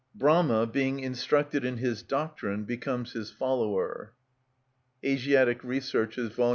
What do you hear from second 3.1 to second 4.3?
his follower"